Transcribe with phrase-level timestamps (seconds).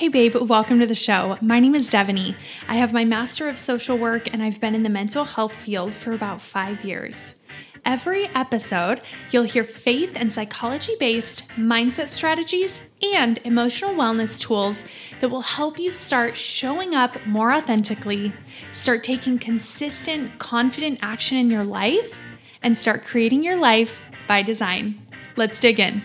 [0.00, 1.36] Hey, babe, welcome to the show.
[1.42, 2.34] My name is Devoney.
[2.66, 5.94] I have my Master of Social Work and I've been in the mental health field
[5.94, 7.34] for about five years.
[7.84, 12.80] Every episode, you'll hear faith and psychology based mindset strategies
[13.14, 14.84] and emotional wellness tools
[15.20, 18.32] that will help you start showing up more authentically,
[18.72, 22.16] start taking consistent, confident action in your life,
[22.62, 24.98] and start creating your life by design.
[25.36, 26.00] Let's dig in.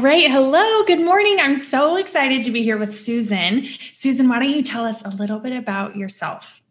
[0.00, 0.30] All right.
[0.30, 0.82] Hello.
[0.84, 1.36] Good morning.
[1.38, 3.66] I'm so excited to be here with Susan.
[3.92, 6.62] Susan, why don't you tell us a little bit about yourself?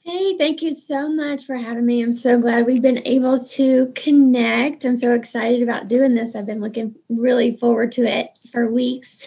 [0.00, 2.02] Hey, thank you so much for having me.
[2.02, 4.84] I'm so glad we've been able to connect.
[4.84, 6.36] I'm so excited about doing this.
[6.36, 9.26] I've been looking really forward to it for weeks.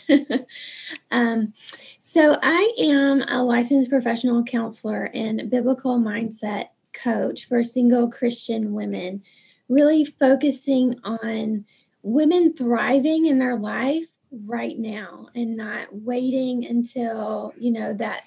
[1.09, 1.55] um,
[1.97, 9.23] so, I am a licensed professional counselor and biblical mindset coach for single Christian women,
[9.67, 11.65] really focusing on
[12.07, 14.05] women thriving in their life
[14.45, 18.23] right now and not waiting until you know that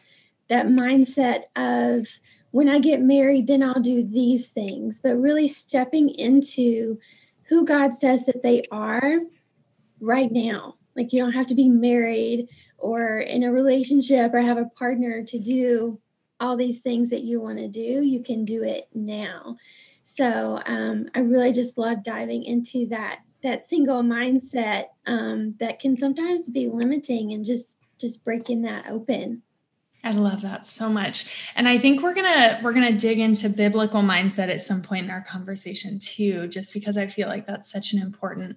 [0.48, 2.06] that mindset of
[2.52, 6.98] when i get married then i'll do these things but really stepping into
[7.44, 9.20] who god says that they are
[10.00, 10.76] right now.
[10.96, 15.22] Like you don't have to be married or in a relationship or have a partner
[15.24, 16.00] to do
[16.40, 18.02] all these things that you want to do.
[18.02, 19.56] You can do it now.
[20.02, 25.96] So um, i really just love diving into that that single mindset um, that can
[25.96, 29.42] sometimes be limiting and just just breaking that open
[30.02, 31.50] I love that so much.
[31.54, 35.10] And I think we're to we're to dig into biblical mindset at some point in
[35.10, 38.56] our conversation too just because I feel like that's such an important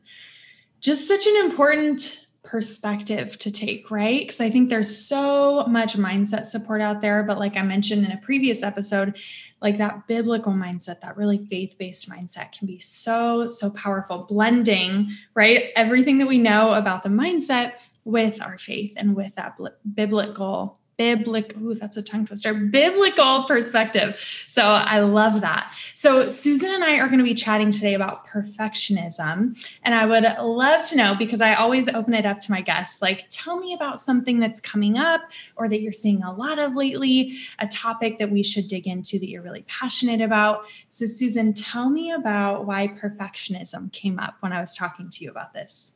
[0.79, 4.21] just such an important perspective to take, right?
[4.21, 7.23] Because I think there's so much mindset support out there.
[7.23, 9.17] But like I mentioned in a previous episode,
[9.61, 15.11] like that biblical mindset, that really faith based mindset can be so, so powerful, blending,
[15.33, 15.71] right?
[15.75, 17.73] Everything that we know about the mindset
[18.03, 19.57] with our faith and with that
[19.95, 22.53] biblical biblical ooh, that's a tongue twister.
[22.53, 24.19] Biblical perspective.
[24.47, 25.73] So i love that.
[25.93, 30.23] So susan and i are going to be chatting today about perfectionism and i would
[30.41, 33.73] love to know because i always open it up to my guests like tell me
[33.73, 35.21] about something that's coming up
[35.55, 39.19] or that you're seeing a lot of lately a topic that we should dig into
[39.19, 40.65] that you're really passionate about.
[40.87, 45.29] So susan tell me about why perfectionism came up when i was talking to you
[45.29, 45.91] about this.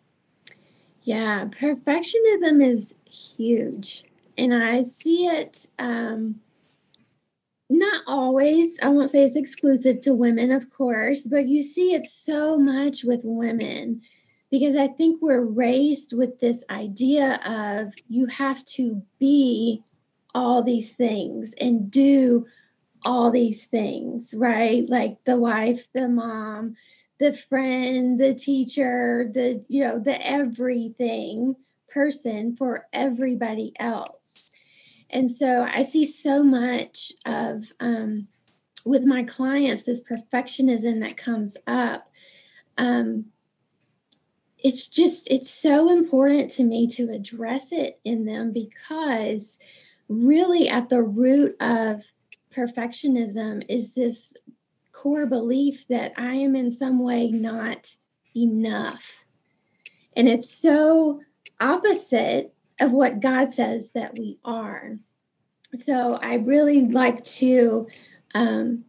[1.04, 4.04] Yeah perfectionism is huge
[4.38, 6.42] and I see it um,
[7.70, 8.78] not always.
[8.82, 13.04] I won't say it's exclusive to women, of course, but you see it so much
[13.04, 14.02] with women
[14.50, 19.84] because I think we're raised with this idea of you have to be
[20.34, 22.46] all these things and do
[23.04, 24.88] all these things, right?
[24.88, 26.76] Like the wife, the mom,
[27.20, 31.56] the friend, the teacher, the, you know, the everything
[31.90, 34.54] person for everybody else.
[35.10, 38.28] And so I see so much of, um,
[38.86, 42.10] with my clients, this perfectionism that comes up.
[42.78, 43.26] Um,
[44.58, 49.60] it's just, it's so important to me to address it in them because
[50.10, 52.04] really at the root of
[52.56, 54.34] perfectionism is this
[54.92, 57.96] core belief that I am in some way not
[58.36, 59.26] enough.
[60.16, 61.22] And it's so
[61.60, 64.98] opposite of what God says that we are.
[65.76, 67.88] So I really like to
[68.34, 68.86] um,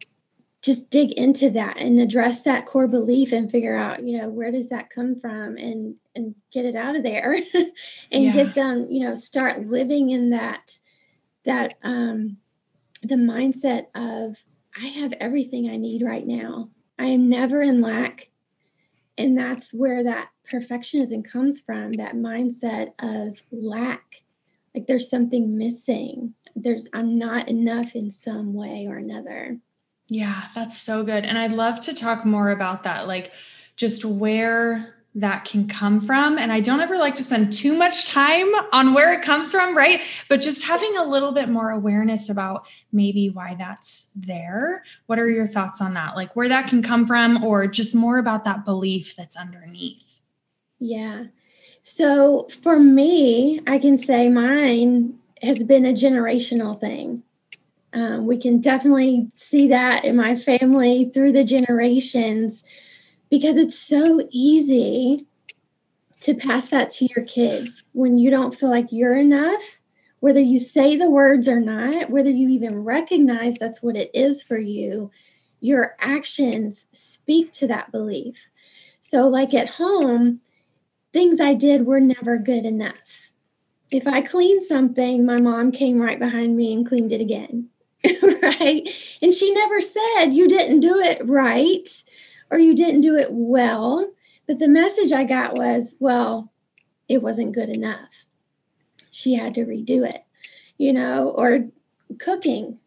[0.61, 4.51] just dig into that and address that core belief and figure out, you know, where
[4.51, 7.33] does that come from and and get it out of there
[8.11, 8.31] and yeah.
[8.31, 10.77] get them, you know, start living in that
[11.45, 12.37] that um
[13.03, 14.37] the mindset of
[14.79, 16.69] I have everything I need right now.
[16.97, 18.28] I am never in lack.
[19.19, 24.23] And that's where that perfectionism comes from that mindset of lack.
[24.73, 26.35] Like there's something missing.
[26.55, 29.59] There's, I'm not enough in some way or another.
[30.07, 31.25] Yeah, that's so good.
[31.25, 33.33] And I'd love to talk more about that, like
[33.75, 36.37] just where that can come from.
[36.37, 39.75] And I don't ever like to spend too much time on where it comes from,
[39.75, 40.01] right?
[40.29, 44.83] But just having a little bit more awareness about maybe why that's there.
[45.07, 46.15] What are your thoughts on that?
[46.15, 50.19] Like where that can come from, or just more about that belief that's underneath?
[50.79, 51.25] Yeah.
[51.81, 57.23] So for me, I can say mine has been a generational thing.
[57.93, 62.63] Um, we can definitely see that in my family through the generations
[63.29, 65.27] because it's so easy
[66.21, 69.79] to pass that to your kids when you don't feel like you're enough
[70.19, 74.43] whether you say the words or not, whether you even recognize that's what it is
[74.43, 75.11] for you,
[75.61, 78.49] your actions speak to that belief.
[79.01, 80.41] So, like at home,
[81.13, 83.29] things I did were never good enough.
[83.91, 87.69] If I cleaned something, my mom came right behind me and cleaned it again.
[88.43, 88.87] right?
[89.21, 91.87] And she never said you didn't do it right
[92.51, 94.11] or you didn't do it well.
[94.47, 96.51] But the message I got was, well,
[97.07, 98.09] it wasn't good enough.
[99.11, 100.23] She had to redo it,
[100.77, 101.67] you know, or
[102.19, 102.79] cooking.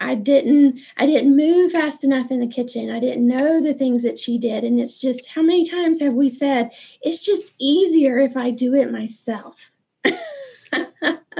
[0.00, 2.90] I didn't I didn't move fast enough in the kitchen.
[2.90, 6.14] I didn't know the things that she did and it's just how many times have
[6.14, 6.70] we said
[7.02, 9.72] it's just easier if I do it myself.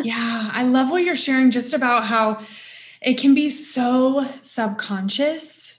[0.03, 2.45] yeah, I love what you're sharing just about how
[3.01, 5.70] it can be so subconscious,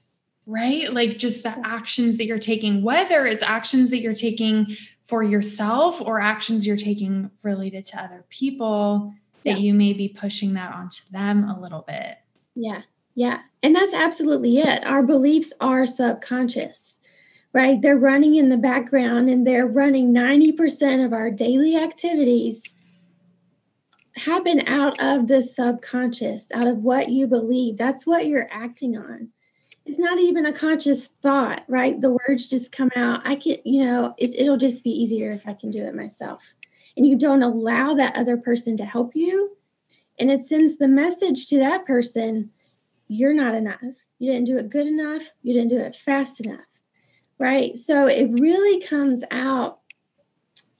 [0.51, 0.93] right?
[0.93, 4.75] Like just the actions that you're taking, whether it's actions that you're taking
[5.05, 9.13] for yourself or actions you're taking related to other people,
[9.45, 9.57] that yeah.
[9.57, 12.17] you may be pushing that onto them a little bit.
[12.55, 12.81] Yeah.
[13.15, 13.39] Yeah.
[13.63, 14.85] And that's absolutely it.
[14.85, 16.99] Our beliefs are subconscious,
[17.53, 17.81] right?
[17.81, 22.63] They're running in the background and they're running 90% of our daily activities
[24.15, 27.77] happen out of the subconscious, out of what you believe.
[27.77, 29.29] That's what you're acting on.
[29.85, 31.99] It's not even a conscious thought, right?
[31.99, 33.21] The words just come out.
[33.25, 36.53] I can, you know, it, it'll just be easier if I can do it myself.
[36.95, 39.57] And you don't allow that other person to help you.
[40.19, 42.51] And it sends the message to that person
[43.13, 44.05] you're not enough.
[44.19, 45.33] You didn't do it good enough.
[45.43, 46.79] You didn't do it fast enough,
[47.37, 47.75] right?
[47.75, 49.79] So it really comes out,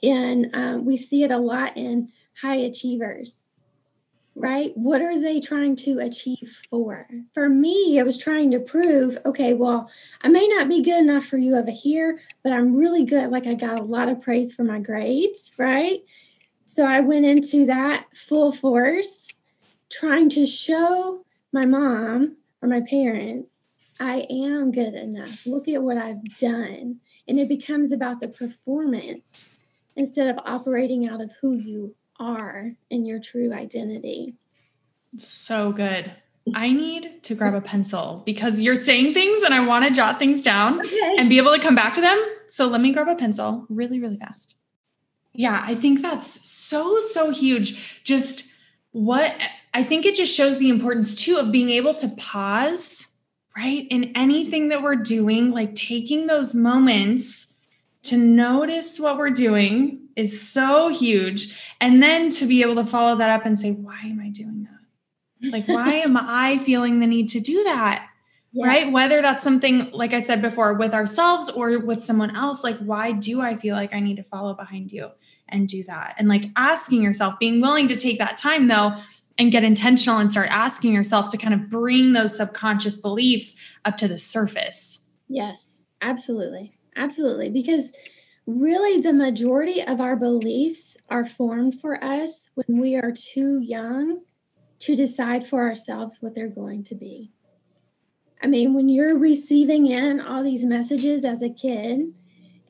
[0.01, 2.09] and um, we see it a lot in
[2.41, 3.43] high achievers,
[4.35, 4.71] right?
[4.75, 7.07] What are they trying to achieve for?
[7.33, 9.89] For me, I was trying to prove okay, well,
[10.21, 13.29] I may not be good enough for you over here, but I'm really good.
[13.29, 16.01] Like I got a lot of praise for my grades, right?
[16.65, 19.27] So I went into that full force,
[19.89, 23.67] trying to show my mom or my parents,
[23.99, 25.45] I am good enough.
[25.45, 26.99] Look at what I've done.
[27.27, 29.63] And it becomes about the performance
[29.95, 34.35] instead of operating out of who you are in your true identity.
[35.17, 36.11] So good.
[36.55, 40.19] I need to grab a pencil because you're saying things and I want to jot
[40.19, 41.15] things down okay.
[41.17, 42.23] and be able to come back to them.
[42.47, 44.55] So let me grab a pencil really, really fast.
[45.33, 48.03] Yeah, I think that's so, so huge.
[48.03, 48.53] Just
[48.91, 49.35] what
[49.73, 53.07] I think it just shows the importance too of being able to pause,
[53.55, 53.87] right?
[53.89, 57.57] In anything that we're doing, like taking those moments
[58.03, 61.57] to notice what we're doing is so huge.
[61.81, 64.67] And then to be able to follow that up and say, why am I doing
[64.69, 65.51] that?
[65.51, 68.07] Like, why am I feeling the need to do that?
[68.53, 68.67] Yes.
[68.67, 68.91] Right?
[68.91, 73.11] Whether that's something, like I said before, with ourselves or with someone else, like, why
[73.13, 75.09] do I feel like I need to follow behind you
[75.49, 76.15] and do that?
[76.17, 78.95] And like asking yourself, being willing to take that time though,
[79.37, 83.97] and get intentional and start asking yourself to kind of bring those subconscious beliefs up
[83.97, 84.99] to the surface.
[85.29, 86.77] Yes, absolutely.
[86.95, 87.49] Absolutely.
[87.49, 87.91] Because
[88.45, 94.21] really the majority of our beliefs are formed for us when we are too young
[94.79, 97.31] to decide for ourselves what they're going to be.
[98.43, 102.13] I mean, when you're receiving in all these messages as a kid,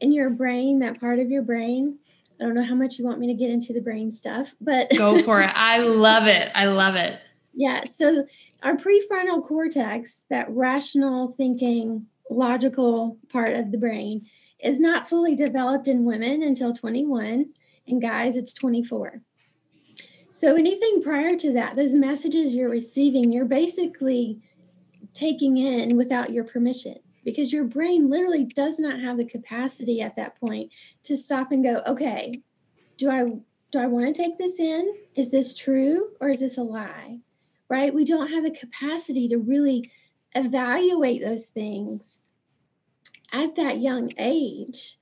[0.02, 2.00] in your brain, that part of your brain,
[2.40, 4.90] I don't know how much you want me to get into the brain stuff, but
[4.98, 5.52] go for it.
[5.54, 6.52] I love it.
[6.56, 7.20] I love it.
[7.54, 7.84] Yeah.
[7.86, 8.26] So,
[8.64, 14.26] our prefrontal cortex, that rational thinking, logical part of the brain,
[14.64, 17.54] is not fully developed in women until 21,
[17.88, 19.22] and guys, it's 24.
[20.30, 24.40] So anything prior to that, those messages you're receiving, you're basically
[25.14, 30.16] taking in without your permission because your brain literally does not have the capacity at
[30.16, 30.72] that point
[31.04, 32.34] to stop and go, okay,
[32.98, 33.24] do I
[33.72, 34.94] do I want to take this in?
[35.16, 37.20] Is this true or is this a lie?
[37.70, 37.94] Right?
[37.94, 39.90] We don't have the capacity to really
[40.36, 42.20] evaluate those things
[43.32, 44.98] at that young age.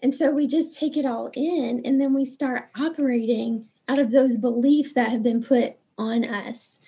[0.00, 4.10] And so we just take it all in and then we start operating out of
[4.10, 6.78] those beliefs that have been put on us.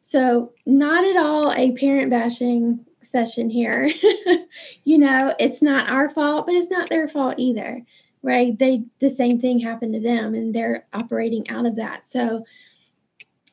[0.00, 3.90] So, not at all a parent bashing session here.
[4.84, 7.82] you know, it's not our fault, but it's not their fault either,
[8.22, 8.58] right?
[8.58, 12.08] They the same thing happened to them and they're operating out of that.
[12.08, 12.44] So,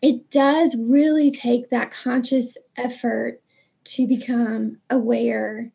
[0.02, 3.42] it does really take that conscious effort
[3.84, 5.72] to become aware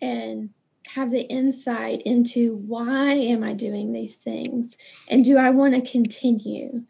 [0.00, 0.50] and
[0.94, 4.76] have the insight into why am I doing these things
[5.08, 6.84] and do I want to continue?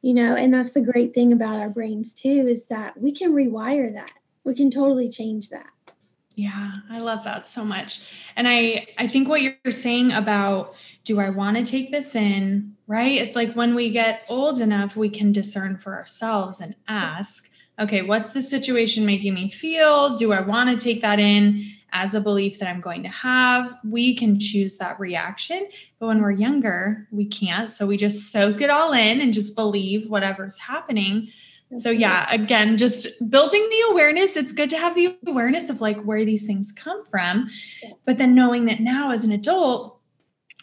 [0.00, 3.32] You know, and that's the great thing about our brains too is that we can
[3.32, 4.12] rewire that.
[4.44, 5.66] We can totally change that.
[6.36, 8.00] Yeah, I love that so much.
[8.36, 10.74] And I I think what you're saying about
[11.04, 13.20] do I want to take this in, right?
[13.20, 18.02] It's like when we get old enough we can discern for ourselves and ask, okay,
[18.02, 20.16] what's the situation making me feel?
[20.16, 23.74] Do I want to take that in as a belief that I'm going to have?
[23.82, 25.66] We can choose that reaction,
[25.98, 27.70] but when we're younger, we can't.
[27.70, 31.28] So we just soak it all in and just believe whatever's happening.
[31.78, 34.36] So yeah again just building the awareness.
[34.36, 37.48] It's good to have the awareness of like where these things come from.
[38.04, 39.98] But then knowing that now as an adult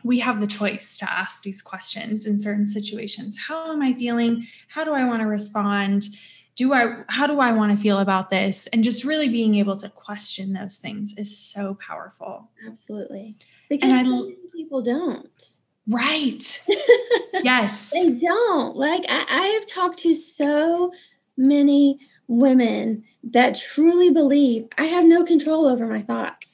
[0.05, 3.37] we have the choice to ask these questions in certain situations.
[3.37, 4.47] How am i feeling?
[4.69, 6.05] How do i want to respond
[6.55, 9.75] do i how do i want to feel about this and just really being able
[9.75, 13.35] to question those things is so powerful absolutely
[13.69, 16.63] because I, so many people don't Right.
[17.43, 17.91] yes.
[17.91, 18.75] They don't.
[18.75, 20.93] Like, I, I have talked to so
[21.35, 26.52] many women that truly believe I have no control over my thoughts.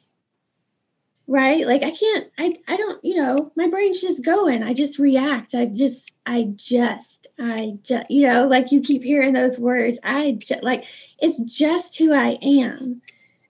[1.31, 1.67] Right?
[1.67, 4.63] Like I can't I I don't, you know, my brain's just going.
[4.63, 5.53] I just react.
[5.53, 9.99] I just I just I just you know, like you keep hearing those words.
[10.03, 10.85] I just like
[11.19, 13.01] it's just who I am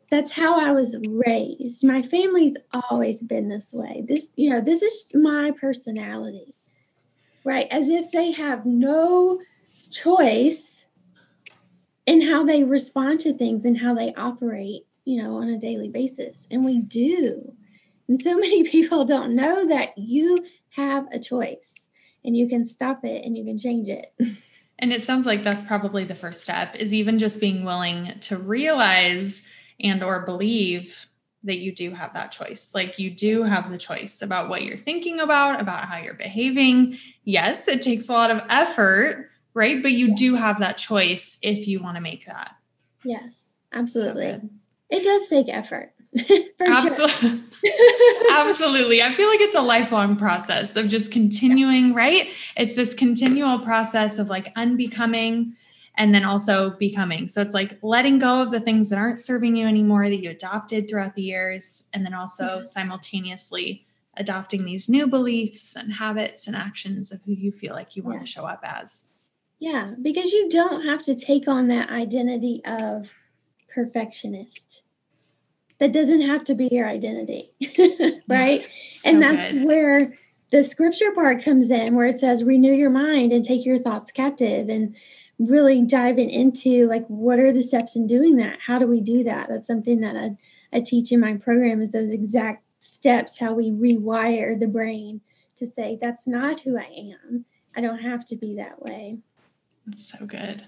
[0.09, 1.83] that's how I was raised.
[1.83, 2.57] My family's
[2.89, 4.03] always been this way.
[4.07, 6.55] This, you know, this is my personality,
[7.43, 7.67] right?
[7.69, 9.39] As if they have no
[9.91, 10.85] choice
[12.07, 15.89] in how they respond to things and how they operate, you know, on a daily
[15.89, 16.47] basis.
[16.49, 17.55] And we do.
[18.09, 20.37] And so many people don't know that you
[20.71, 21.73] have a choice
[22.25, 24.13] and you can stop it and you can change it.
[24.77, 28.37] And it sounds like that's probably the first step is even just being willing to
[28.37, 29.47] realize
[29.79, 31.05] and or believe
[31.43, 32.71] that you do have that choice.
[32.73, 36.97] Like you do have the choice about what you're thinking about, about how you're behaving.
[37.23, 39.81] Yes, it takes a lot of effort, right?
[39.81, 42.55] But you do have that choice if you want to make that.
[43.03, 44.39] Yes, absolutely.
[44.41, 44.49] So
[44.89, 45.93] it does take effort.
[46.59, 47.43] Absolutely.
[48.31, 49.01] Absolutely.
[49.01, 52.29] I feel like it's a lifelong process of just continuing, right?
[52.57, 55.55] It's this continual process of like unbecoming
[55.99, 57.27] and then also becoming.
[57.27, 60.29] So it's like letting go of the things that aren't serving you anymore that you
[60.29, 62.63] adopted throughout the years, and then also mm-hmm.
[62.63, 63.85] simultaneously
[64.15, 68.21] adopting these new beliefs and habits and actions of who you feel like you want
[68.21, 69.09] to show up as.
[69.59, 73.13] Yeah, because you don't have to take on that identity of
[73.67, 74.83] perfectionist.
[75.79, 77.51] That doesn't have to be your identity,
[78.27, 78.61] right?
[78.61, 79.65] Yeah, so and that's good.
[79.65, 80.17] where
[80.51, 84.11] the scripture part comes in, where it says, renew your mind and take your thoughts
[84.11, 84.69] captive.
[84.69, 84.95] And
[85.37, 89.23] really diving into like what are the steps in doing that how do we do
[89.23, 90.35] that that's something that I,
[90.73, 95.21] I teach in my program is those exact steps how we rewire the brain
[95.55, 99.19] to say that's not who i am i don't have to be that way
[99.89, 100.65] that's so good.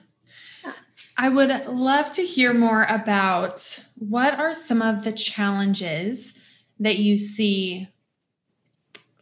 [1.22, 6.40] I would love to hear more about what are some of the challenges
[6.80, 7.88] that you see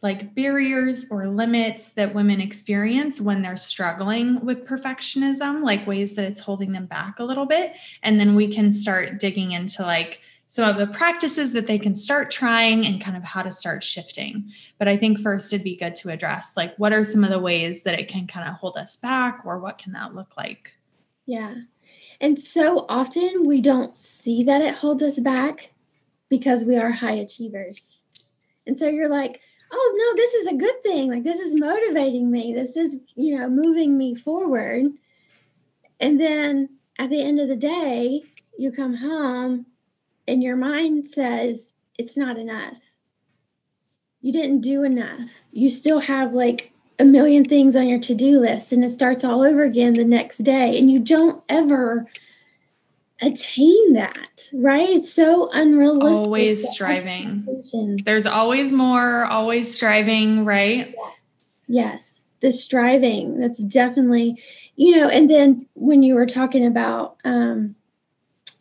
[0.02, 6.24] like barriers or limits that women experience when they're struggling with perfectionism, like ways that
[6.24, 7.74] it's holding them back a little bit.
[8.02, 11.94] And then we can start digging into like some of the practices that they can
[11.94, 14.50] start trying and kind of how to start shifting.
[14.78, 17.38] But I think first it'd be good to address like what are some of the
[17.38, 20.74] ways that it can kind of hold us back or what can that look like?
[21.26, 21.54] Yeah.
[22.20, 25.70] And so often we don't see that it holds us back
[26.28, 28.00] because we are high achievers.
[28.66, 29.40] And so you're like,
[29.72, 31.10] oh no this is a good thing.
[31.10, 32.52] Like this is motivating me.
[32.54, 34.86] This is you know moving me forward.
[35.98, 38.22] And then at the end of the day
[38.58, 39.66] you come home
[40.28, 42.76] and your mind says it's not enough.
[44.20, 45.30] You didn't do enough.
[45.50, 46.69] You still have like
[47.00, 50.38] a million things on your to-do list and it starts all over again the next
[50.38, 52.06] day and you don't ever
[53.22, 54.90] attain that, right?
[54.90, 56.16] It's so unrealistic.
[56.16, 57.46] Always striving.
[58.04, 60.94] There's always more, always striving, right?
[60.96, 61.36] Yes.
[61.66, 62.22] Yes.
[62.40, 64.42] The striving, that's definitely,
[64.76, 67.74] you know, and then when you were talking about, um,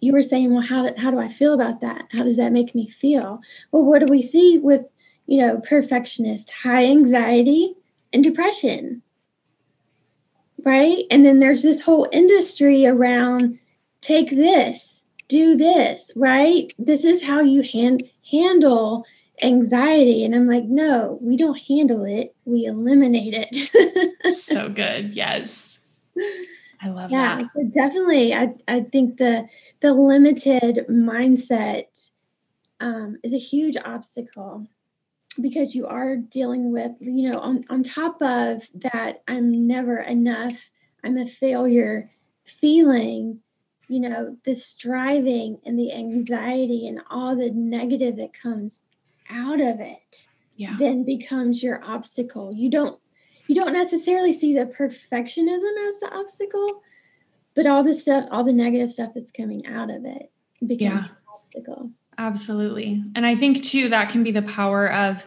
[0.01, 2.05] you were saying, well, how do, how do I feel about that?
[2.12, 3.41] How does that make me feel?
[3.72, 4.89] Well, what do we see with,
[5.27, 7.75] you know, perfectionist, high anxiety
[8.13, 9.01] and depression?
[10.63, 11.06] Right.
[11.10, 13.60] And then there's this whole industry around
[14.01, 16.72] take this, do this, right?
[16.78, 19.06] This is how you hand, handle
[19.42, 20.24] anxiety.
[20.25, 24.36] And I'm like, no, we don't handle it, we eliminate it.
[24.36, 25.13] so good.
[25.16, 25.80] Yes.
[26.82, 27.50] I love yeah, that.
[27.56, 28.34] So definitely.
[28.34, 29.48] I, I think the
[29.82, 32.12] the limited mindset
[32.80, 34.68] um, is a huge obstacle
[35.41, 40.69] because you are dealing with, you know, on, on top of that, I'm never enough,
[41.03, 42.12] I'm a failure
[42.46, 43.41] feeling
[43.89, 48.84] you know, the striving and the anxiety and all the negative that comes
[49.31, 50.75] out of it yeah.
[50.77, 52.53] then becomes your obstacle.
[52.53, 53.00] You don't
[53.48, 56.84] you don't necessarily see the perfectionism as the obstacle,
[57.55, 60.31] but all the stuff, all the negative stuff that's coming out of it
[60.65, 61.05] becomes yeah.
[61.05, 61.91] an obstacle.
[62.20, 63.02] Absolutely.
[63.16, 65.26] And I think too that can be the power of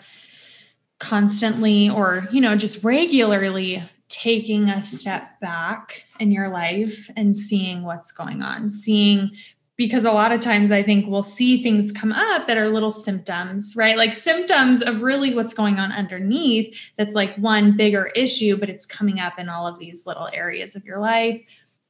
[1.01, 7.83] constantly or, you know, just regularly taking a step back in your life and seeing
[7.83, 9.31] what's going on, seeing
[9.79, 12.91] because a lot of times I think we'll see things come up that are little
[12.91, 13.97] symptoms, right?
[13.97, 18.85] Like symptoms of really what's going on underneath that's like one bigger issue, but it's
[18.85, 21.41] coming up in all of these little areas of your life,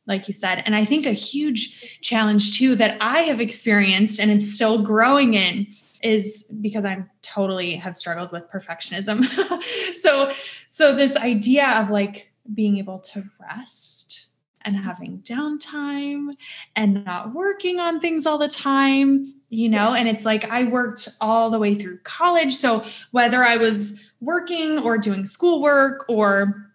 [0.06, 0.62] like you said.
[0.66, 5.34] And I think a huge challenge too that I have experienced and am still growing
[5.34, 5.66] in
[6.02, 9.24] is because I'm totally have struggled with perfectionism.
[9.96, 10.32] so
[10.68, 14.26] so this idea of like being able to rest
[14.64, 16.30] and having downtime
[16.76, 21.08] and not working on things all the time, you know, and it's like I worked
[21.20, 22.54] all the way through college.
[22.54, 26.71] So whether I was working or doing schoolwork or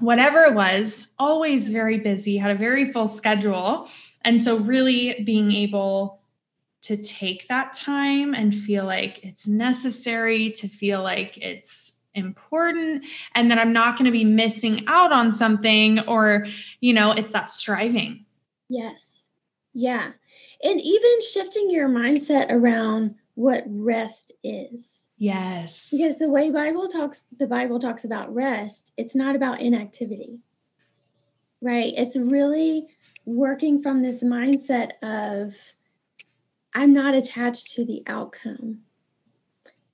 [0.00, 3.88] whatever it was, always very busy, had a very full schedule.
[4.22, 6.20] And so really being able
[6.82, 13.04] to take that time and feel like it's necessary, to feel like it's important
[13.34, 16.46] and that I'm not going to be missing out on something or,
[16.80, 18.24] you know, it's that striving.
[18.68, 19.26] Yes.
[19.74, 20.12] Yeah.
[20.62, 25.04] And even shifting your mindset around what rest is.
[25.20, 25.90] Yes.
[25.90, 30.38] Because the way Bible talks the Bible talks about rest, it's not about inactivity.
[31.60, 31.92] Right?
[31.94, 32.88] It's really
[33.26, 35.54] working from this mindset of
[36.72, 38.78] I'm not attached to the outcome,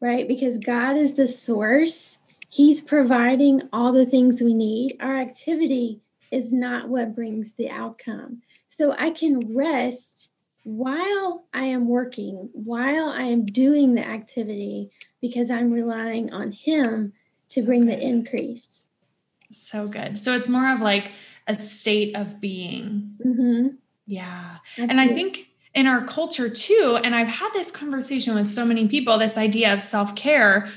[0.01, 0.29] right?
[0.29, 2.19] Because God is the source,
[2.49, 4.97] He's providing all the things we need.
[5.01, 8.43] Our activity is not what brings the outcome.
[8.69, 10.31] So I can rest
[10.67, 17.13] while I am working, while I am doing the activity, because I'm relying on Him
[17.51, 18.01] to so bring good.
[18.01, 18.83] the increase.
[19.53, 20.19] So good.
[20.19, 21.13] So it's more of like
[21.47, 23.15] a state of being.
[23.25, 23.77] Mm-hmm.
[24.09, 24.57] Yeah.
[24.77, 24.91] Absolutely.
[24.91, 28.89] And I think in our culture too and i've had this conversation with so many
[28.89, 30.71] people this idea of self-care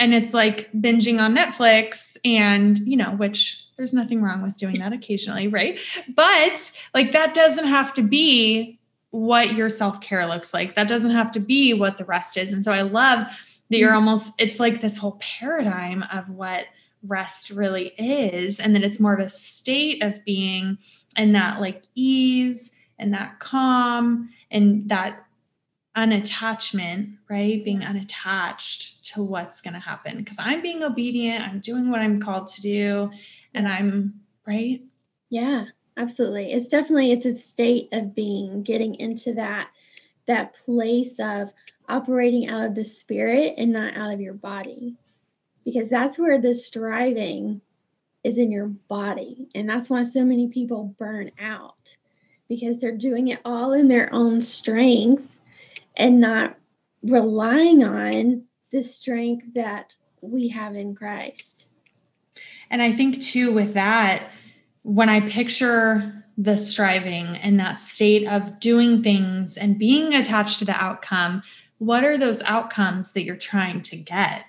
[0.00, 4.80] and it's like binging on netflix and you know which there's nothing wrong with doing
[4.80, 5.78] that occasionally right
[6.16, 8.79] but like that doesn't have to be
[9.10, 12.64] what your self-care looks like that doesn't have to be what the rest is and
[12.64, 13.24] so i love
[13.68, 14.08] that you're mm-hmm.
[14.08, 16.66] almost it's like this whole paradigm of what
[17.02, 20.76] rest really is and that it's more of a state of being
[21.16, 25.24] and that like ease and that calm and that
[25.96, 27.64] unattachment, right?
[27.64, 32.20] Being unattached to what's going to happen because I'm being obedient, I'm doing what I'm
[32.20, 33.10] called to do,
[33.54, 34.80] and I'm right.
[35.30, 35.66] Yeah,
[35.96, 36.52] absolutely.
[36.52, 39.68] It's definitely it's a state of being, getting into that
[40.26, 41.52] that place of
[41.88, 44.96] operating out of the spirit and not out of your body.
[45.64, 47.60] Because that's where the striving
[48.22, 49.48] is in your body.
[49.54, 51.96] And that's why so many people burn out
[52.48, 55.38] because they're doing it all in their own strength
[55.96, 56.56] and not
[57.02, 61.68] relying on the strength that we have in Christ.
[62.70, 64.30] And I think too, with that,
[64.82, 70.64] when I picture the striving and that state of doing things and being attached to
[70.64, 71.42] the outcome,
[71.78, 74.44] what are those outcomes that you're trying to get?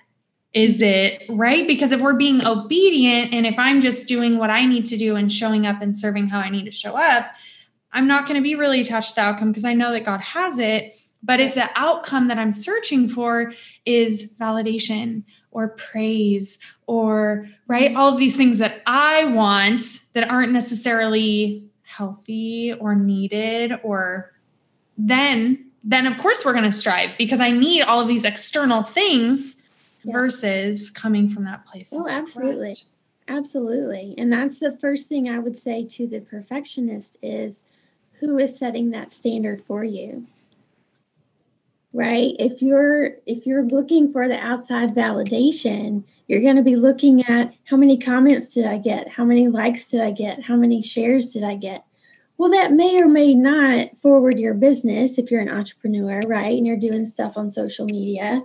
[0.54, 1.66] Is it right?
[1.66, 5.16] Because if we're being obedient and if I'm just doing what I need to do
[5.16, 7.26] and showing up and serving how I need to show up,
[7.92, 10.20] I'm not going to be really attached to the outcome because I know that God
[10.20, 10.96] has it.
[11.22, 13.52] But if the outcome that I'm searching for
[13.86, 20.52] is validation or praise or, right, all of these things that I want that aren't
[20.52, 24.32] necessarily healthy or needed, or
[24.98, 28.82] then, then of course we're going to strive because I need all of these external
[28.82, 29.62] things
[30.02, 30.12] yeah.
[30.12, 31.92] versus coming from that place.
[31.94, 32.68] Oh, absolutely.
[32.68, 32.86] Rest.
[33.28, 34.14] Absolutely.
[34.18, 37.62] And that's the first thing I would say to the perfectionist is
[38.20, 40.26] who is setting that standard for you
[41.92, 42.34] right?
[42.38, 47.52] If you're if you're looking for the outside validation you're going to be looking at
[47.64, 49.08] how many comments did i get?
[49.08, 50.42] How many likes did i get?
[50.42, 51.84] How many shares did i get?
[52.38, 56.56] Well that may or may not forward your business if you're an entrepreneur right?
[56.56, 58.40] And you're doing stuff on social media.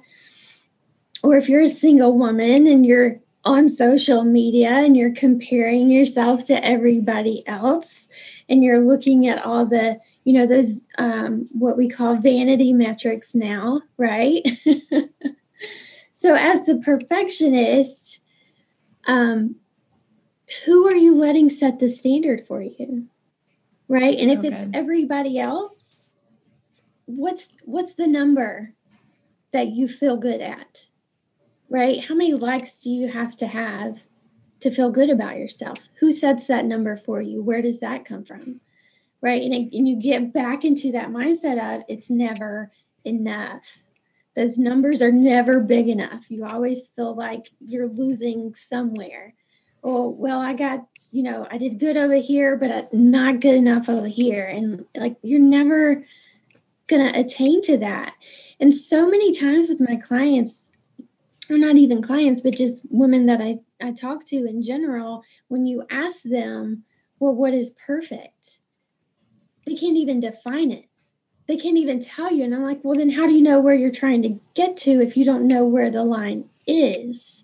[1.23, 6.45] Or if you're a single woman and you're on social media and you're comparing yourself
[6.47, 8.09] to everybody else
[8.49, 13.33] and you're looking at all the you know those um, what we call vanity metrics
[13.33, 14.45] now right
[16.11, 18.19] so as the perfectionist
[19.05, 19.55] um,
[20.65, 23.07] who are you letting set the standard for you
[23.87, 24.19] right?
[24.19, 24.75] and so if it's good.
[24.75, 25.95] everybody else,
[27.05, 28.73] what's what's the number
[29.53, 30.87] that you feel good at?
[31.69, 32.03] Right?
[32.03, 33.99] How many likes do you have to have
[34.61, 35.77] to feel good about yourself?
[35.99, 37.41] Who sets that number for you?
[37.43, 38.61] Where does that come from?
[39.21, 39.41] Right?
[39.41, 42.71] And, and you get back into that mindset of it's never
[43.03, 43.79] enough.
[44.35, 46.29] Those numbers are never big enough.
[46.29, 49.33] You always feel like you're losing somewhere.
[49.83, 53.89] Oh, well, I got, you know, I did good over here, but not good enough
[53.89, 54.45] over here.
[54.45, 56.05] And like you're never
[56.85, 58.13] going to attain to that.
[58.59, 60.67] And so many times with my clients,
[61.49, 65.65] or not even clients, but just women that I, I talk to in general, when
[65.65, 66.83] you ask them,
[67.19, 68.59] well, what is perfect?
[69.77, 70.85] Can't even define it.
[71.47, 72.43] They can't even tell you.
[72.43, 75.01] And I'm like, well, then how do you know where you're trying to get to
[75.01, 77.43] if you don't know where the line is?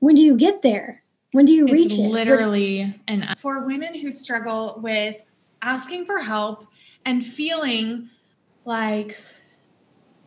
[0.00, 1.02] When do you get there?
[1.32, 2.10] When do you it's reach it?
[2.10, 5.22] Literally, and for women who struggle with
[5.62, 6.66] asking for help
[7.04, 8.10] and feeling
[8.64, 9.18] like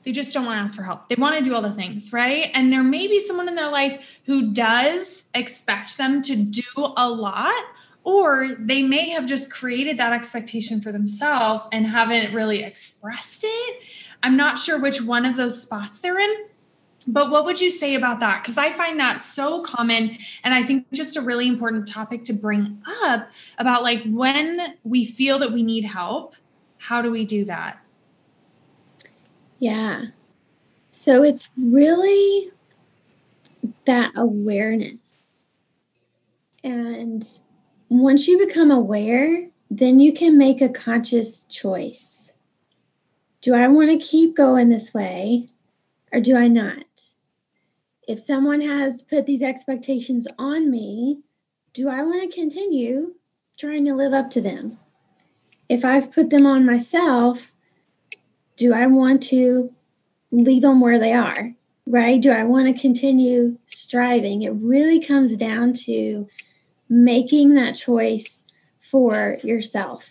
[0.04, 1.10] they just don't want to ask for help.
[1.10, 2.52] They want to do all the things, right?
[2.54, 7.10] And there may be someone in their life who does expect them to do a
[7.10, 7.64] lot,
[8.06, 13.82] or they may have just created that expectation for themselves and haven't really expressed it.
[14.24, 16.46] I'm not sure which one of those spots they're in.
[17.08, 18.42] But what would you say about that?
[18.42, 20.18] Because I find that so common.
[20.44, 25.06] And I think just a really important topic to bring up about like when we
[25.06, 26.36] feel that we need help,
[26.78, 27.80] how do we do that?
[29.60, 30.06] Yeah.
[30.92, 32.52] So it's really
[33.86, 34.98] that awareness.
[36.64, 37.24] And
[37.90, 42.32] once you become aware, then you can make a conscious choice.
[43.42, 45.48] Do I want to keep going this way
[46.12, 46.86] or do I not?
[48.08, 51.20] If someone has put these expectations on me,
[51.74, 53.16] do I want to continue
[53.58, 54.80] trying to live up to them?
[55.70, 57.54] If I've put them on myself,
[58.56, 59.74] do I want to
[60.32, 61.54] leave them where they are?
[61.88, 62.22] Right?
[62.22, 64.44] Do I want to continue striving?
[64.44, 66.28] It really comes down to
[66.90, 68.44] making that choice
[68.80, 70.08] for yourself.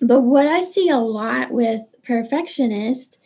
[0.00, 3.18] But what I see a lot with perfectionists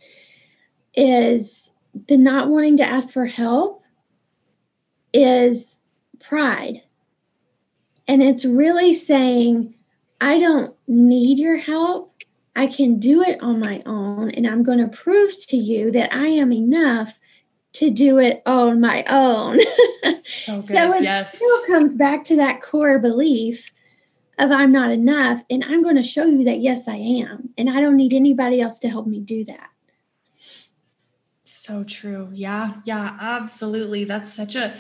[0.95, 1.71] is
[2.09, 3.83] the not wanting to ask for help
[5.13, 5.79] is
[6.21, 6.83] pride.
[8.09, 9.75] And it's really saying,
[10.21, 12.15] I don't need your help.
[12.55, 16.15] I can do it on my own, and I'm going to prove to you that
[16.15, 17.19] I am enough
[17.75, 19.59] to do it on my own.
[20.23, 21.35] so, so it yes.
[21.35, 23.71] still comes back to that core belief
[24.39, 27.71] of I'm not enough, and I'm going to show you that yes, I am, and
[27.71, 29.69] I don't need anybody else to help me do that.
[31.45, 32.29] So true.
[32.33, 34.05] Yeah, yeah, absolutely.
[34.05, 34.75] That's such a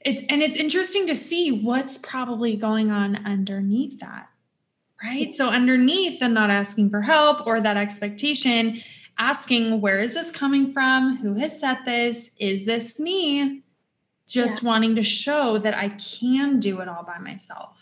[0.00, 4.28] it's and it's interesting to see what's probably going on underneath that
[5.02, 5.32] right?
[5.32, 8.80] So, underneath the not asking for help or that expectation,
[9.18, 11.16] asking, where is this coming from?
[11.16, 12.30] Who has set this?
[12.38, 13.62] Is this me?
[14.26, 14.68] Just yeah.
[14.68, 17.80] wanting to show that I can do it all by myself.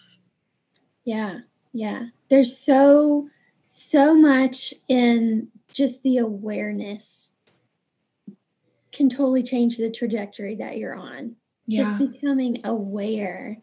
[1.05, 1.41] Yeah.
[1.73, 2.07] Yeah.
[2.29, 3.29] There's so,
[3.69, 7.33] so much in just the awareness
[8.93, 11.37] can totally change the trajectory that you're on.
[11.67, 11.83] Yeah.
[11.83, 13.59] Just becoming aware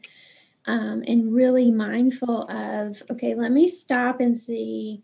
[0.65, 5.01] um, and really mindful of okay let me stop and see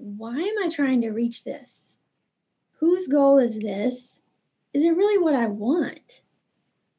[0.00, 1.98] why am i trying to reach this?
[2.78, 4.18] Whose goal is this?
[4.72, 6.22] Is it really what i want?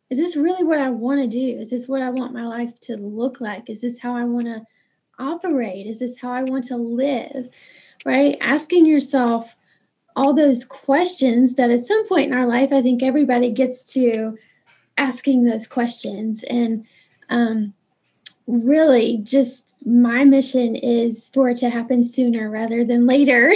[0.09, 1.59] Is this really what i want to do?
[1.59, 3.69] Is this what i want my life to look like?
[3.69, 4.63] Is this how i want to
[5.19, 5.87] operate?
[5.87, 7.49] Is this how i want to live?
[8.05, 8.37] Right?
[8.41, 9.55] Asking yourself
[10.15, 14.37] all those questions that at some point in our life i think everybody gets to
[15.01, 16.43] asking those questions.
[16.43, 16.85] And
[17.29, 17.73] um,
[18.47, 23.53] really just my mission is for it to happen sooner rather than later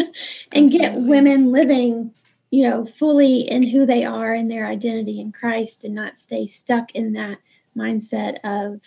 [0.52, 2.12] and get women living
[2.50, 6.46] you know fully in who they are and their identity in christ and not stay
[6.46, 7.38] stuck in that
[7.76, 8.80] mindset of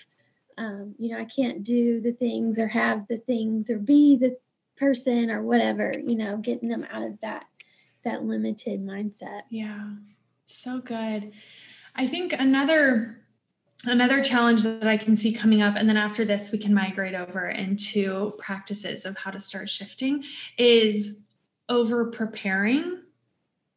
[0.57, 4.35] um, you know i can't do the things or have the things or be the
[4.77, 7.45] person or whatever you know getting them out of that
[8.03, 9.41] that limited mindset.
[9.49, 9.89] Yeah.
[10.45, 11.31] So good.
[11.95, 13.21] I think another
[13.85, 17.15] another challenge that I can see coming up, and then after this, we can migrate
[17.15, 20.23] over into practices of how to start shifting,
[20.57, 21.21] is
[21.69, 22.99] over preparing,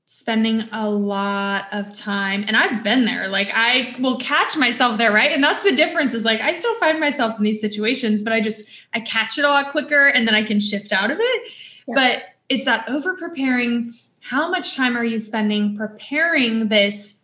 [0.05, 2.45] spending a lot of time.
[2.49, 5.31] And I've been there, like, I will catch myself there, right?
[5.31, 8.41] And that's the difference is like, I still find myself in these situations, but I
[8.41, 11.53] just, I catch it a lot quicker and then I can shift out of it.
[11.87, 11.95] Yeah.
[11.95, 13.95] But it's that over preparing.
[14.21, 17.22] How much time are you spending preparing this?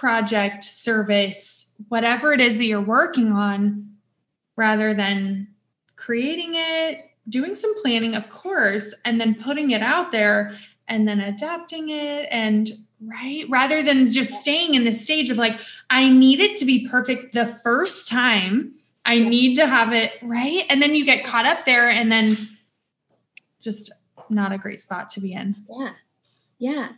[0.00, 3.86] Project, service, whatever it is that you're working on,
[4.56, 5.46] rather than
[5.96, 10.56] creating it, doing some planning, of course, and then putting it out there
[10.88, 12.70] and then adapting it and
[13.02, 15.58] right rather than just staying in this stage of like
[15.88, 18.74] i need it to be perfect the first time.
[19.06, 20.64] I need to have it right.
[20.68, 22.36] And then you get caught up there and then
[23.60, 23.92] just
[24.28, 25.56] not a great spot to be in.
[25.68, 25.92] Yeah.
[26.58, 26.88] Yeah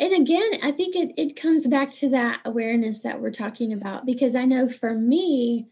[0.00, 4.04] and again i think it, it comes back to that awareness that we're talking about
[4.04, 5.68] because i know for me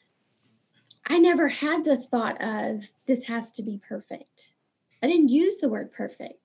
[1.08, 4.52] i never had the thought of this has to be perfect
[5.02, 6.38] i didn't use the word perfect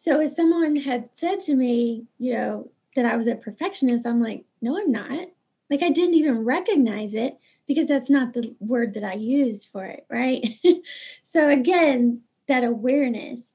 [0.00, 4.22] so if someone had said to me, you know, that I was a perfectionist, I'm
[4.22, 5.28] like, no, I'm not.
[5.68, 9.84] Like I didn't even recognize it because that's not the word that I used for
[9.84, 10.58] it, right?
[11.22, 13.52] so again, that awareness.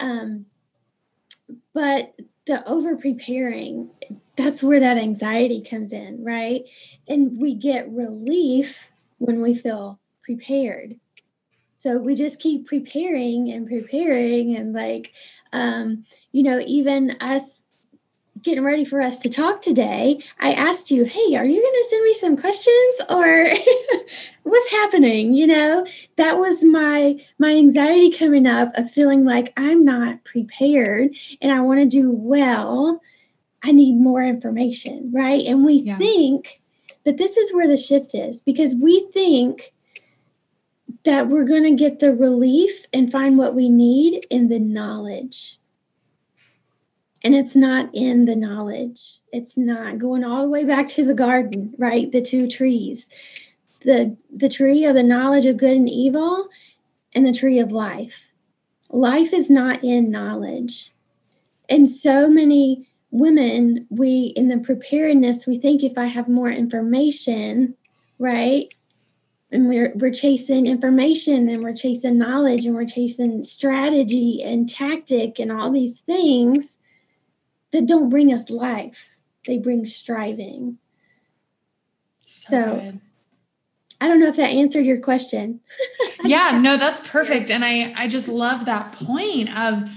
[0.00, 0.46] Um,
[1.72, 2.12] but
[2.48, 3.90] the over preparing,
[4.36, 6.64] that's where that anxiety comes in, right?
[7.06, 10.98] And we get relief when we feel prepared.
[11.76, 15.12] So we just keep preparing and preparing and like
[15.52, 17.62] um, you know, even us
[18.42, 21.86] getting ready for us to talk today, I asked you, hey, are you going to
[21.88, 23.46] send me some questions or
[24.42, 25.34] what's happening?
[25.34, 31.10] You know, that was my my anxiety coming up of feeling like I'm not prepared
[31.40, 33.00] and I want to do well.
[33.62, 35.44] I need more information, right?
[35.44, 35.98] And we yeah.
[35.98, 36.60] think,
[37.04, 39.72] but this is where the shift is because we think
[41.04, 45.58] that we're going to get the relief and find what we need in the knowledge.
[47.28, 49.18] And it's not in the knowledge.
[49.34, 52.10] It's not going all the way back to the garden, right?
[52.10, 53.06] The two trees.
[53.84, 56.48] The the tree of the knowledge of good and evil
[57.12, 58.22] and the tree of life.
[58.88, 60.90] Life is not in knowledge.
[61.68, 67.76] And so many women, we in the preparedness, we think if I have more information,
[68.18, 68.72] right?
[69.52, 75.38] and we're we're chasing information and we're chasing knowledge and we're chasing strategy and tactic
[75.38, 76.78] and all these things
[77.72, 79.16] that don't bring us life.
[79.46, 80.78] They bring striving.
[82.24, 82.92] So, so
[84.00, 85.60] i don't know if that answered your question.
[86.24, 87.50] Yeah no that's perfect.
[87.50, 89.88] And i i just love that point of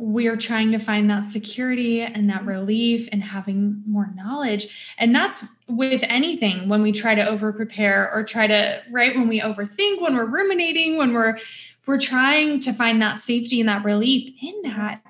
[0.00, 4.94] we're trying to find that security and that relief and having more knowledge.
[4.96, 9.28] And that's with anything when we try to over prepare or try to right when
[9.28, 11.38] we overthink when we're ruminating when we're
[11.86, 15.02] we're trying to find that safety and that relief in that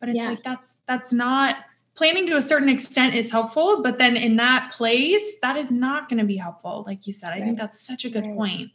[0.00, 0.30] but it's yeah.
[0.30, 1.56] like that's that's not
[1.94, 6.08] planning to a certain extent is helpful but then in that place that is not
[6.08, 8.36] going to be helpful like you said i think that's such a good right.
[8.36, 8.70] point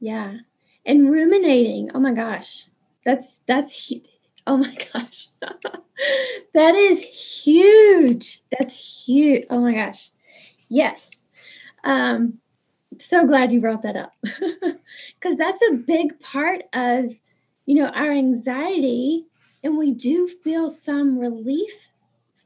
[0.00, 0.34] yeah
[0.84, 2.66] and ruminating oh my gosh
[3.04, 3.92] that's that's
[4.46, 5.28] Oh my gosh.
[6.54, 7.02] that is
[7.44, 8.42] huge.
[8.50, 9.46] That's huge.
[9.50, 10.10] Oh my gosh.
[10.68, 11.10] Yes.
[11.84, 12.38] Um,
[12.98, 17.06] so glad you brought that up because that's a big part of
[17.66, 19.26] you know our anxiety
[19.64, 21.72] and we do feel some relief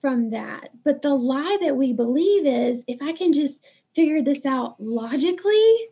[0.01, 0.71] from that.
[0.85, 3.59] But the lie that we believe is if i can just
[3.95, 5.89] figure this out logically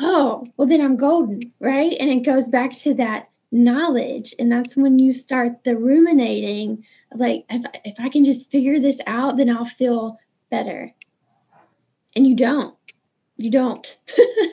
[0.00, 1.96] oh well then i'm golden right?
[1.98, 4.34] And it goes back to that knowledge.
[4.38, 6.84] And that's when you start the ruminating
[7.14, 10.18] like if, if i can just figure this out then i'll feel
[10.50, 10.94] better.
[12.14, 12.74] And you don't.
[13.36, 13.98] You don't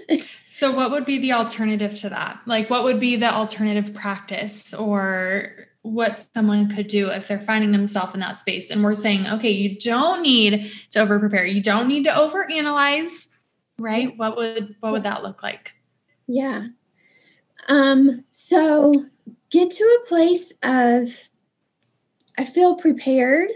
[0.56, 2.40] so what would be the alternative to that?
[2.46, 7.74] Like what would be the alternative practice or what someone could do if they're finding
[7.74, 8.70] themselves in that space?
[8.70, 12.50] And we're saying okay you don't need to over prepare you don't need to over
[12.50, 13.28] analyze
[13.78, 14.16] right?
[14.18, 15.74] What would what would that look like?
[16.28, 16.68] Yeah.
[17.68, 18.94] Um, so
[19.50, 21.30] get to a place of
[22.38, 23.50] I feel prepared.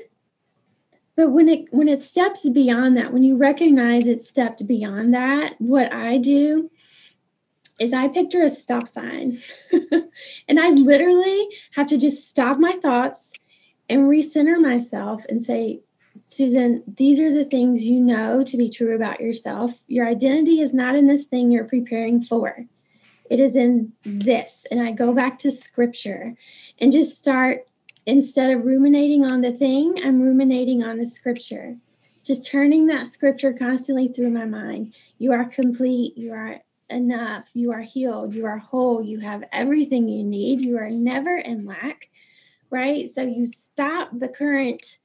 [1.16, 5.56] But when it when it steps beyond that, when you recognize it stepped beyond that,
[5.60, 6.70] what I do
[7.80, 9.40] is I picture a stop sign.
[10.48, 13.34] and I literally have to just stop my thoughts
[13.88, 15.82] and recenter myself and say,
[16.26, 19.82] Susan, these are the things you know to be true about yourself.
[19.88, 22.66] Your identity is not in this thing you're preparing for.
[23.30, 24.66] It is in this.
[24.70, 26.36] And I go back to scripture
[26.80, 27.68] and just start,
[28.06, 31.78] instead of ruminating on the thing, I'm ruminating on the scripture.
[32.24, 34.96] Just turning that scripture constantly through my mind.
[35.18, 36.18] You are complete.
[36.18, 37.50] You are enough.
[37.54, 38.34] You are healed.
[38.34, 39.04] You are whole.
[39.04, 40.66] You have everything you need.
[40.66, 42.10] You are never in lack,
[42.70, 43.08] right?
[43.10, 45.00] So you stop the current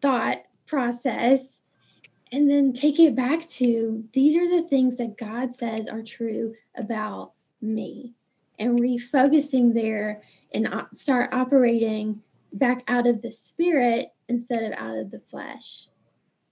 [0.00, 1.60] thought process
[2.30, 6.54] and then take it back to these are the things that God says are true
[6.76, 8.14] about me
[8.58, 15.10] and refocusing there and start operating back out of the spirit instead of out of
[15.10, 15.86] the flesh.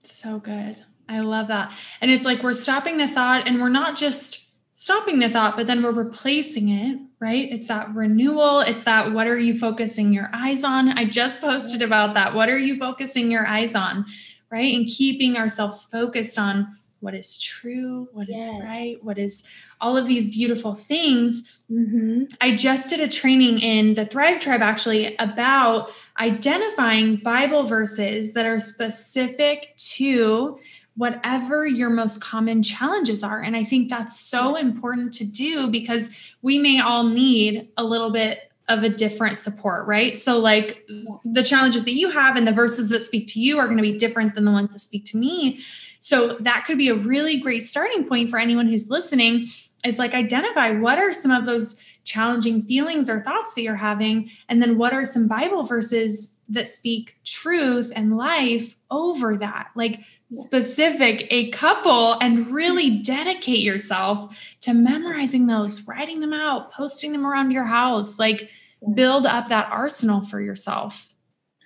[0.02, 0.76] So good.
[1.08, 1.72] I love that.
[2.00, 4.45] And it's like we're stopping the thought and we're not just
[4.76, 7.50] stopping the thought, but then we're replacing it, right?
[7.50, 8.60] It's that renewal.
[8.60, 10.90] It's that what are you focusing your eyes on?
[10.90, 12.34] I just posted about that.
[12.34, 14.04] What are you focusing your eyes on,
[14.50, 14.74] right?
[14.74, 18.42] And keeping ourselves focused on what is true, what yes.
[18.42, 19.44] is right, what is
[19.80, 21.44] all of these beautiful things.
[21.70, 22.24] Mm-hmm.
[22.42, 28.44] I just did a training in the Thrive Tribe actually about identifying Bible verses that
[28.44, 30.58] are specific to
[30.96, 33.40] whatever your most common challenges are.
[33.40, 36.10] And I think that's so important to do because
[36.42, 40.16] we may all need a little bit of a different support, right?
[40.16, 40.84] So, like
[41.24, 43.82] the challenges that you have and the verses that speak to you are going to
[43.82, 45.60] be different than the ones that speak to me.
[46.00, 49.48] So, that could be a really great starting point for anyone who's listening
[49.84, 54.30] is like identify what are some of those challenging feelings or thoughts that you're having,
[54.48, 59.70] and then what are some Bible verses that speak truth and life over that.
[59.74, 60.00] Like,
[60.32, 67.26] specific a couple and really dedicate yourself to memorizing those, writing them out, posting them
[67.26, 68.50] around your house, like
[68.94, 71.14] build up that arsenal for yourself.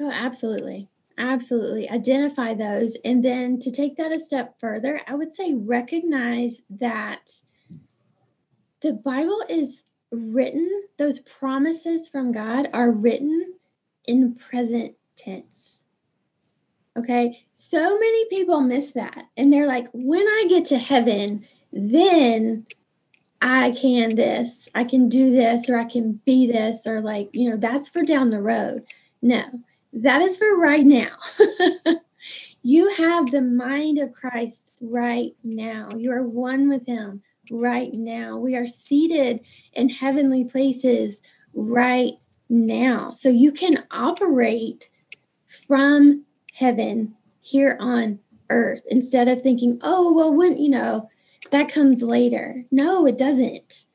[0.00, 0.88] Oh, absolutely.
[1.18, 1.88] Absolutely.
[1.90, 2.96] Identify those.
[3.04, 7.42] And then to take that a step further, I would say recognize that
[8.80, 13.54] the Bible is written, those promises from God are written
[14.06, 15.79] in present tense.
[16.96, 17.44] Okay.
[17.54, 19.26] So many people miss that.
[19.36, 22.66] And they're like, when I get to heaven, then
[23.42, 27.48] I can this, I can do this, or I can be this, or like, you
[27.48, 28.84] know, that's for down the road.
[29.22, 29.42] No,
[29.92, 31.16] that is for right now.
[32.62, 35.88] you have the mind of Christ right now.
[35.96, 38.36] You are one with Him right now.
[38.36, 39.40] We are seated
[39.72, 41.22] in heavenly places
[41.54, 42.14] right
[42.48, 43.12] now.
[43.12, 44.90] So you can operate
[45.66, 46.24] from
[46.60, 48.18] heaven here on
[48.50, 51.08] earth instead of thinking, oh, well, when, you know,
[51.50, 52.64] that comes later.
[52.70, 53.86] No, it doesn't.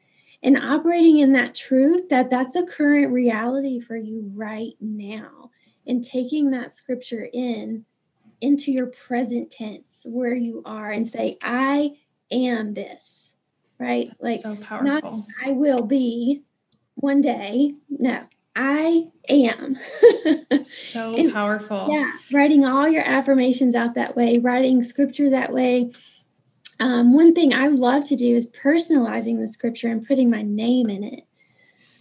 [0.41, 5.51] And operating in that truth that that's a current reality for you right now
[5.85, 7.85] and taking that scripture in
[8.41, 11.97] into your present tense where you are and say, I
[12.31, 13.35] am this,
[13.79, 14.11] right?
[14.19, 14.87] Like, so powerful.
[14.87, 16.43] Not, I will be
[16.95, 17.75] one day.
[17.89, 18.23] No,
[18.55, 19.77] I am.
[20.63, 21.87] so and, powerful.
[21.89, 25.91] Yeah, writing all your affirmations out that way, writing scripture that way.
[26.79, 30.89] Um, one thing I love to do is personalizing the scripture and putting my name
[30.89, 31.23] in it.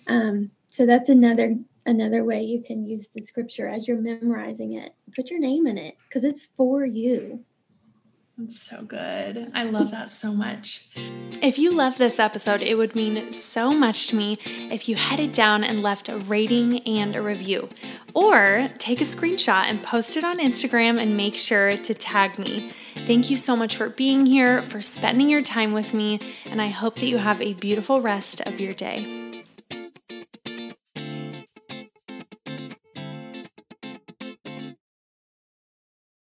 [0.07, 4.95] Um, so that's another another way you can use the scripture as you're memorizing it.
[5.15, 7.45] Put your name in it because it's for you.
[8.37, 9.53] That's so good.
[9.55, 10.89] I love that so much.
[11.41, 14.39] If you love this episode, it would mean so much to me
[14.73, 17.69] if you headed down and left a rating and a review.
[18.13, 22.71] Or take a screenshot and post it on Instagram and make sure to tag me.
[23.07, 26.19] Thank you so much for being here, for spending your time with me,
[26.51, 29.43] and I hope that you have a beautiful rest of your day.